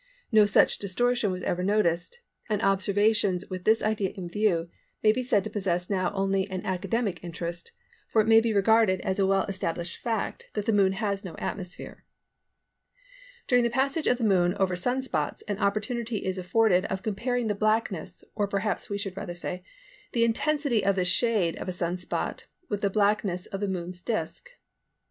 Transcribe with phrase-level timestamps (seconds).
[0.31, 4.67] No such distortion was ever noticed, and observations with this idea in view
[5.03, 7.71] may be said to possess now only an academic interest,
[8.07, 11.35] for it may be regarded as a well established fact that the Moon has no
[11.37, 12.03] atmosphere.
[13.45, 17.45] During the passage of the Moon over Sun spots an opportunity is afforded of comparing
[17.45, 19.63] the blackness, or perhaps we should rather say,
[20.13, 24.01] the intensity of the shade of a Sun spot with the blackness of the Moon's
[24.01, 24.49] disc.